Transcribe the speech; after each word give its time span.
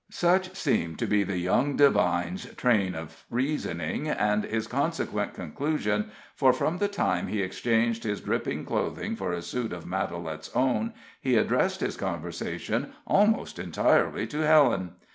Such 0.09 0.55
seemed 0.55 0.97
to 0.97 1.05
be 1.05 1.21
the 1.23 1.37
young 1.37 1.75
divine's 1.75 2.45
train 2.55 2.95
of 2.95 3.23
reasoning, 3.29 4.09
and 4.09 4.43
his 4.43 4.65
consequent 4.65 5.35
conclusion, 5.35 6.09
for, 6.33 6.53
from 6.53 6.79
the 6.79 6.87
time 6.87 7.27
he 7.27 7.43
exchanged 7.43 8.03
his 8.03 8.19
dripping 8.19 8.65
clothing 8.65 9.15
for 9.15 9.31
a 9.31 9.43
suit 9.43 9.71
of 9.71 9.85
Matalette's 9.85 10.49
own, 10.55 10.93
he 11.21 11.35
addressed 11.35 11.81
his 11.81 11.97
conversation 11.97 12.93
almost 13.05 13.59
entirely 13.59 14.25
to 14.25 14.39
Helen. 14.39 14.93